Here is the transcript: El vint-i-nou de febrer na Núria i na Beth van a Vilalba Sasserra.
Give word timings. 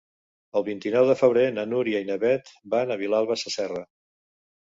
El 0.61 0.63
vint-i-nou 0.69 1.09
de 1.11 1.15
febrer 1.19 1.43
na 1.57 1.65
Núria 1.73 2.01
i 2.07 2.07
na 2.07 2.17
Beth 2.25 2.49
van 2.77 2.95
a 2.97 2.99
Vilalba 3.03 3.39
Sasserra. 3.43 3.85